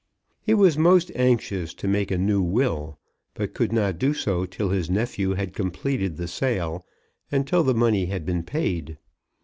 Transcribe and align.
He 0.41 0.55
was 0.55 0.79
most 0.79 1.11
anxious 1.13 1.75
to 1.75 1.87
make 1.87 2.09
a 2.09 2.17
new 2.17 2.41
will, 2.41 2.97
but 3.35 3.53
could 3.53 3.71
not 3.71 3.99
do 3.99 4.15
so 4.15 4.47
till 4.47 4.69
his 4.71 4.89
nephew 4.89 5.35
had 5.35 5.53
completed 5.53 6.17
the 6.17 6.27
sale, 6.27 6.87
and 7.31 7.45
till 7.45 7.61
the 7.61 7.75
money 7.75 8.07
had 8.07 8.25
been 8.25 8.41
paid. 8.41 8.97